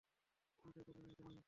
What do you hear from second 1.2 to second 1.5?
নিয়ে।